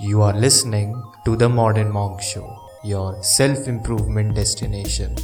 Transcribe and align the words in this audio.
You 0.00 0.22
are 0.22 0.32
listening 0.32 0.90
to 1.24 1.34
The 1.34 1.48
Modern 1.48 1.90
Monk 1.90 2.22
Show, 2.22 2.56
your 2.84 3.20
self 3.20 3.66
improvement 3.66 4.36
destination. 4.36 5.16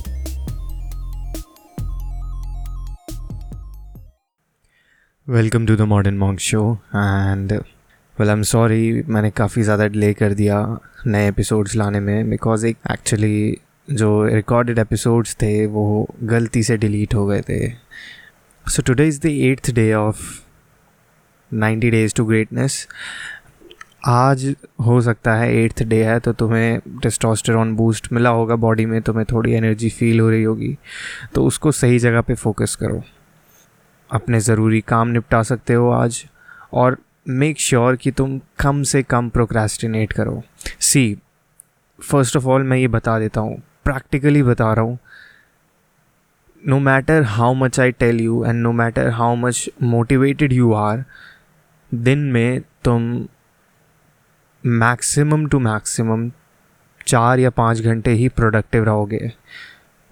Welcome 5.26 5.66
to 5.66 5.76
the 5.76 5.80
modern 5.92 6.18
monk 6.18 6.40
show 6.40 6.62
and 6.94 7.52
well 7.52 8.28
I 8.28 8.32
am 8.32 8.42
sorry 8.50 9.02
मैंने 9.08 9.30
काफ़ी 9.30 9.62
ज़्यादा 9.62 9.86
delay 9.86 10.12
कर 10.14 10.34
दिया 10.34 10.60
नए 11.06 11.28
episodes 11.28 11.76
लाने 11.76 12.00
में 12.00 12.30
because 12.30 12.66
एक 12.66 12.76
एक्चुअली 12.92 13.56
जो 13.92 14.12
रिकॉर्डेड 14.26 14.78
एपिसोड्स 14.78 15.36
थे 15.42 15.54
वो 15.76 15.84
गलती 16.32 16.62
से 16.62 16.76
डिलीट 16.76 17.14
हो 17.14 17.26
गए 17.26 17.42
थे 17.48 17.66
so 18.64 18.82
today 18.82 19.06
is 19.08 19.20
the 19.20 19.38
eighth 19.50 19.70
day 19.74 19.92
of 19.94 20.32
ninety 21.52 21.90
days 21.90 22.14
to 22.14 22.24
greatness 22.24 22.86
आज 24.06 24.56
हो 24.86 25.00
सकता 25.00 25.34
है 25.34 25.54
एट्थ 25.56 25.82
डे 25.82 26.02
है 26.04 26.18
तो 26.20 26.32
तुम्हें 26.32 26.80
टेस्टोस्टेरॉन 27.02 27.74
बूस्ट 27.76 28.12
मिला 28.12 28.30
होगा 28.30 28.56
बॉडी 28.56 28.86
में, 28.86 29.02
तुम्हें 29.02 29.26
थोड़ी 29.32 29.52
एनर्जी 29.52 29.88
फील 29.90 30.20
हो 30.20 30.30
रही 30.30 30.42
होगी। 30.42 30.76
तो 31.34 31.44
उसको 31.44 31.72
सही 31.72 31.98
जगह 31.98 32.20
पे 32.20 32.34
फोकस 32.34 32.76
करो। 32.76 33.02
अपने 34.10 34.40
ज़रूरी 34.40 34.80
काम 34.80 35.08
निपटा 35.08 35.42
सकते 35.42 35.74
हो 35.74 35.90
आज, 35.90 36.24
और 36.72 36.98
मेक 37.28 37.60
श्योर 37.60 37.92
sure 37.92 38.02
कि 38.02 38.10
तुम 38.10 38.40
कम 38.58 38.82
से 38.82 39.02
कम 39.02 39.28
प्रोक्रेस्टिनेट 39.28 40.12
करो। 40.12 40.42
सी 40.80 41.18
फ़र्स्ट 42.10 42.36
ऑफ़ 42.36 42.46
ऑल 42.46 42.62
मैं 42.62 42.76
ये 42.76 42.88
बता 42.88 43.18
देता 43.18 43.40
हूँ 43.40 43.62
प्रैक्टिकली 43.84 44.42
बता 44.42 44.72
रहा 44.72 44.84
हूँ 44.84 44.98
no 46.68 46.78
matter 46.78 47.22
how 47.22 47.54
much 47.54 47.80
I 47.80 47.92
tell 47.92 48.20
you 48.20 48.44
and 48.44 48.62
no 48.62 48.72
matter 48.72 49.10
how 49.10 49.34
much 49.34 49.70
motivated 49.82 50.52
you 50.52 50.72
are 50.72 51.04
दिन 51.94 52.18
में 52.18 52.60
तुम 52.84 53.26
मैक्सिमम 54.66 55.46
टू 55.46 55.58
मैक्सिमम 55.58 56.30
चार 57.06 57.38
या 57.38 57.50
पाँच 57.50 57.80
घंटे 57.80 58.10
ही 58.10 58.28
प्रोडक्टिव 58.28 58.84
रहोगे। 58.84 59.32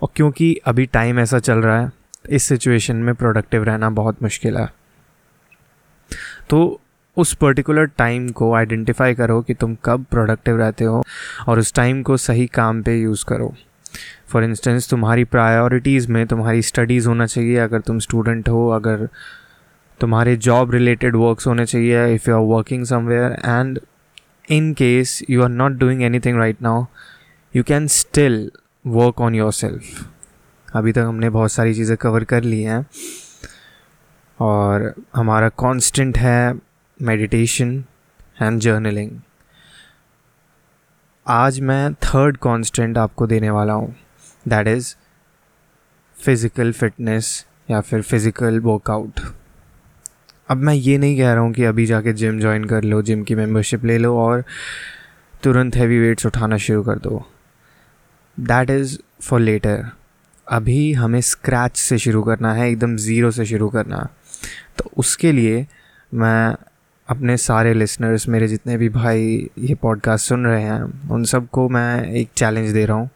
और 0.02 0.08
क्योंकि 0.16 0.54
अभी 0.66 0.86
टाइम 0.86 1.18
ऐसा 1.18 1.38
चल 1.38 1.58
रहा 1.58 1.80
है, 1.80 1.92
इस 2.30 2.44
सिचुएशन 2.44 2.96
में 2.96 3.14
प्रोडक्टिव 3.14 3.64
रहना 3.64 3.90
बहुत 3.90 4.22
मुश्किल 4.22 4.56
है। 4.56 4.72
तो 6.50 6.80
उस 7.16 7.34
पर्टिकुलर 7.34 7.84
टाइम 7.84 8.28
को 8.28 8.54
आइडेंटिफाई 8.54 9.14
करो 9.14 9.42
कि 9.42 9.54
तुम 9.54 9.77
कब 9.84 10.04
प्रोडक्टिव 10.10 10.56
रहते 10.56 10.84
हो 10.84 11.02
और 11.46 11.58
उस 11.58 11.74
टाइम 11.74 12.02
को 12.02 12.16
सही 12.16 12.46
काम 12.46 12.82
पे 12.82 12.96
यूज़ 12.96 13.24
करो। 13.24 13.55
फॉर 14.27 14.44
इंस्टेंस 14.44 14.90
तुम्हारी 14.90 15.24
प्रायोरिटीज़ 15.24 16.10
में 16.12 16.27
तुम्हारी 16.27 16.62
स्टडीज़ 16.62 17.08
होना 17.08 17.27
चाहिए, 17.27 17.56
अगर 17.56 17.80
तुम 17.80 17.98
स्टूडेंट 17.98 18.48
हो, 18.48 18.68
अगर 18.68 19.08
तुम्हारे 20.00 20.36
जॉब 20.36 20.72
रिलेटेड 20.72 21.16
वर्क्स 21.16 21.46
होने 21.46 21.66
चाहिए 21.66 22.14
if 22.14 22.30
you 22.30 22.36
are 22.36 22.42
working 22.42 22.84
somewhere 22.84 23.32
and 23.32 23.80
you 24.50 25.42
are 25.42 25.48
not 25.48 25.72
doing 25.78 26.02
anything 26.20 26.38
right 26.38 26.62
now 26.62 26.84
you 27.54 27.62
can 27.64 27.86
still 27.88 28.50
work 28.84 29.20
on 29.20 29.34
yourself 29.52 30.06
अभी 30.68 30.92
तक 30.92 31.04
हमने 31.08 31.30
बहुत 31.30 31.52
सारी 31.52 31.74
चीज़ें 31.74 31.96
कवर 31.96 32.24
कर 32.24 32.42
ली 32.42 32.62
हैं। 32.62 32.84
और 34.38 34.94
हमारा 35.14 35.48
कांस्टेंट 35.58 36.18
है 36.18 36.52
मेडिटेशन 37.00 37.72
एंड 38.42 38.60
जर्नलिंग 38.60 39.10
आज 41.27 41.60
मैं 41.60 41.92
थर्ड 41.94 42.36
कांस्टेंट 42.36 42.98
आपको 42.98 43.27
देने 43.27 43.50
वाला 43.50 43.72
हूँ। 43.72 43.94
दैट 44.46 44.68
इज़ 44.68 44.94
फ़िज़िकल 46.16 46.72
फिटनेस 46.72 47.44
या 47.70 47.80
फिर 47.80 48.02
फ़िज़िकल 48.02 48.60
वर्कआउट 48.60 49.20
अब 50.48 50.56
मैं 50.56 50.74
ये 50.74 50.96
नहीं 50.98 51.16
कह 51.18 51.32
रहा 51.32 51.42
हूँ 51.42 51.52
कि 51.52 51.64
अभी 51.64 51.86
जाके 51.86 52.12
जिम 52.12 52.40
ज्वाइन 52.40 52.64
कर 52.64 52.84
लो 52.84 53.00
जिम 53.02 53.22
की 53.22 53.34
मेंबरशिप 53.34 53.84
ले 53.84 53.98
लो 53.98 54.16
और 54.18 54.44
तुरंत 55.42 55.76
हैवी 55.76 55.98
वेट्स 55.98 56.26
उठाना 56.26 56.56
शुरू 56.56 56.82
कर 56.82 56.98
दो। 56.98 57.24
दैट 58.38 58.70
इज़ 58.70 58.96
फॉर 59.22 59.40
लेटर 59.40 59.84
अभी 60.46 60.92
हमें 60.92 61.20
स्क्रैच 61.20 61.77
से 61.77 61.98
शुरू 61.98 62.22
करना 62.22 62.52
है, 62.55 62.70
एकदम 62.70 62.96
ज़ीरो 62.96 63.30
से 63.30 63.46
शुरू 63.46 63.68
करना। 63.68 64.08
तो 64.78 64.90
उसके 64.96 65.33
लिए 65.33 65.67
मैं 66.14 66.55
अपने 67.08 67.36
सारे 67.36 67.74
लिसनर्स 67.74 68.28
मेरे 68.28 68.48
जितने 68.48 68.77
भी 68.77 68.88
भाई 68.88 69.50
ये 69.58 69.74
पॉडकास्ट 69.74 70.28
सुन 70.28 70.46
रहे 70.46 70.62
हैं, 70.62 71.08
उन 71.11 71.24
सबको 71.24 71.68
मैं 71.68 72.11
एक 72.11 72.28
चैलेंज 72.36 72.72
दे 72.72 72.84
रहा 72.86 72.96
हूँ। 72.96 73.11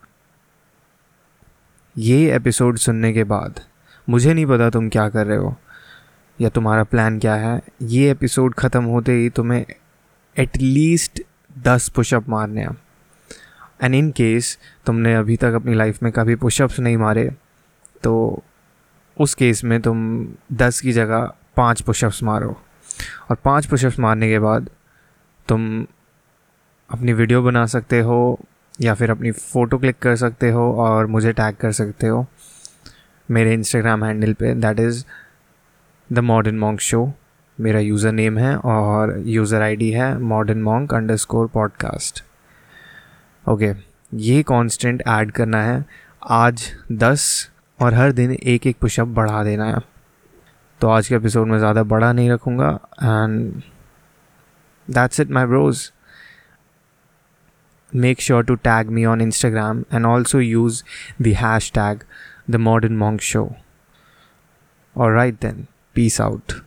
ये 1.96 2.34
एपिसोड 2.36 2.78
सुनने 2.78 3.12
के 3.12 3.24
बाद 3.24 3.60
मुझे 4.08 4.34
नहीं 4.34 4.46
पता 4.46 4.70
तुम 4.70 4.88
क्या 4.88 5.08
कर 5.08 5.26
रहे 5.26 5.38
हो। 5.38 5.56
या 6.38 6.48
तुम्हारा 6.48 6.84
प्लान 6.84 7.18
क्या 7.18 7.34
है? 7.34 7.60
ये 7.82 8.10
एपिसोड 8.10 8.54
ख़त्म 8.54 8.84
होते 8.84 9.12
ही 9.12 9.28
तुम्हें 9.30 9.64
एटलीस्ट 10.36 11.22
दस 11.58 11.88
पुशअप 11.88 12.28
मारने 12.28 12.60
हैं। 12.60 12.76
एंड 13.82 13.94
इन 13.94 14.10
केस 14.10 14.58
तुमने 14.86 15.14
अभी 15.14 15.36
तक 15.36 15.52
अपनी 15.52 15.74
लाइफ 15.74 16.02
में 16.02 16.10
कभी 16.12 16.34
पुशअप्स 16.36 16.80
नहीं 16.80 16.96
मारे 16.96 17.30
तो 18.02 18.42
उस 19.16 19.34
केस 19.34 19.64
में 19.64 19.80
तुम 19.80 20.26
दस 20.52 20.80
की 20.80 20.92
जगह 20.92 21.32
पाँच 21.56 21.80
पुशअप्स 21.80 22.22
मारो। 22.22 22.56
और 23.30 23.36
पाँच 23.44 23.66
पुशअप्स 23.66 23.98
मारने 23.98 24.28
के 24.28 24.38
बाद 24.38 24.68
तुम 25.48 25.86
अपनी 26.90 27.12
वीडियो 27.12 27.42
बना 27.42 27.64
सकते 27.66 28.00
हो, 28.00 28.38
या 28.80 28.94
फिर 28.94 29.10
अपनी 29.10 29.30
फ़ोटो 29.30 29.78
क्लिक 29.78 29.98
कर 29.98 30.16
सकते 30.16 30.50
हो, 30.50 30.72
और 30.74 31.06
मुझे 31.06 31.32
टैग 31.32 31.56
कर 31.56 31.72
सकते 31.72 32.06
हो। 32.06 32.26
मेरे 33.28 33.52
इंस्टाग्राम 33.54 34.04
हैंडल 34.04 34.32
पे 34.32 34.54
that 34.54 34.80
is 34.80 35.04
the 36.12 36.18
modern 36.18 36.58
monk 36.58 36.80
show 36.80 37.12
मेरा 37.60 37.80
यूज़र 37.80 38.12
नेम 38.12 38.38
है 38.38 38.56
और 38.56 39.22
यूज़र 39.26 39.62
आईडी 39.62 39.90
है 39.90 40.18
modern 40.18 40.62
monk 40.62 40.94
underscore 41.16 41.46
podcast 41.54 42.22
okay 43.48 43.72
ये 44.14 44.42
कांस्टेंट 44.42 45.02
ऐड 45.08 45.30
करना 45.32 45.62
है. 45.62 45.84
आज 46.22 46.72
दस 46.92 47.50
और 47.82 47.94
हर 47.94 48.12
दिन 48.12 48.32
एक 48.32 48.66
एक 48.66 48.76
पुशअप 48.80 49.08
बढ़ा 49.08 49.42
देना 49.44 49.64
है. 49.64 49.80
तो 50.80 50.88
आज 50.88 51.08
के 51.08 51.14
एपिसोड 51.14 51.46
में 51.48 51.58
ज़्यादा 51.58 51.82
बड़ा 51.82 52.12
नहीं 52.12 52.30
रखूँगा 52.30 52.70
and 53.02 53.62
that's 54.88 55.20
it 55.20 55.30
my 55.30 55.46
bros 55.46 55.90
make 57.94 58.16
make 58.16 58.24
sure 58.26 58.42
to 58.42 58.56
tag 58.66 58.90
me 58.90 59.04
on 59.04 59.20
Instagram 59.24 59.84
and 59.90 60.06
also 60.06 60.38
use 60.38 60.82
the 61.26 61.34
hashtag 61.34 62.02
the 62.54 62.58
modern 62.58 62.96
monk 62.96 63.20
show. 63.20 63.44
Alright 64.96 65.40
then, 65.40 65.66
peace 65.96 66.20
out. 66.20 66.60